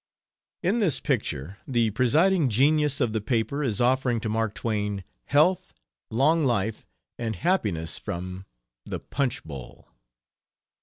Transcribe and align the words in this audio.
In 0.63 0.79
this 0.79 0.99
picture 0.99 1.57
the 1.67 1.91
presiding 1.91 2.49
genius 2.49 2.99
of 3.01 3.13
the 3.13 3.21
paper 3.21 3.61
is 3.61 3.79
offering 3.79 4.19
to 4.21 4.29
Mark 4.29 4.55
Twain 4.55 5.03
health, 5.25 5.75
long 6.09 6.43
life, 6.43 6.87
and 7.19 7.35
happiness 7.35 7.99
from 7.99 8.47
"The 8.83 8.99
Punch 8.99 9.43
Bowl." 9.43 9.89